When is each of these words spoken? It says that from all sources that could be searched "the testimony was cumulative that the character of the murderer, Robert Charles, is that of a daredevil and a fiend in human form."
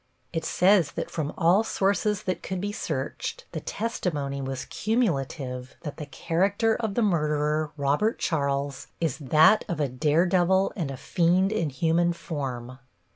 It 0.33 0.43
says 0.43 0.93
that 0.93 1.11
from 1.11 1.31
all 1.37 1.63
sources 1.63 2.23
that 2.23 2.41
could 2.41 2.59
be 2.59 2.71
searched 2.71 3.45
"the 3.51 3.59
testimony 3.59 4.41
was 4.41 4.65
cumulative 4.65 5.75
that 5.83 5.97
the 5.97 6.07
character 6.07 6.75
of 6.75 6.95
the 6.95 7.03
murderer, 7.03 7.69
Robert 7.77 8.17
Charles, 8.17 8.87
is 8.99 9.19
that 9.19 9.63
of 9.67 9.79
a 9.79 9.87
daredevil 9.87 10.73
and 10.75 10.89
a 10.89 10.97
fiend 10.97 11.51
in 11.51 11.69
human 11.69 12.13
form." 12.13 12.79